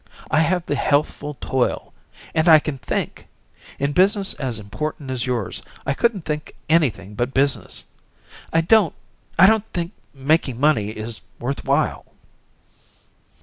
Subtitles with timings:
[0.31, 1.93] I have the healthful toil
[2.33, 3.27] and I can think.
[3.77, 7.83] In business as important as yours I couldn't think anything but business.
[8.51, 8.95] I don't
[9.37, 12.07] I don't think making money is worth while."